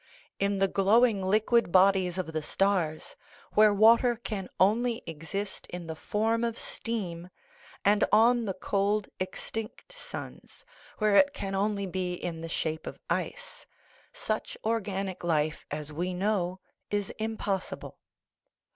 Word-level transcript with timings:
In 0.39 0.57
the 0.57 0.67
glowing 0.67 1.21
liquid 1.21 1.71
bodies 1.71 2.17
of 2.17 2.33
the 2.33 2.41
stars, 2.41 3.15
where 3.53 3.71
water 3.71 4.15
can 4.15 4.49
only 4.59 5.03
exist 5.05 5.67
in 5.69 5.85
the 5.85 5.95
form 5.95 6.43
of 6.43 6.57
steam, 6.57 7.29
and 7.85 8.03
on 8.11 8.45
the 8.45 8.55
cold 8.55 9.09
extinct 9.19 9.91
suns, 9.93 10.65
where 10.97 11.15
it 11.15 11.35
can 11.35 11.53
only 11.53 11.85
be 11.85 12.13
in 12.13 12.41
the 12.41 12.49
shape 12.49 12.87
of 12.87 12.97
ice, 13.11 13.67
such 14.11 14.57
organic 14.63 15.23
life 15.23 15.67
as 15.69 15.93
we 15.93 16.15
know 16.15 16.59
is 16.89 17.11
impossible. 17.19 17.99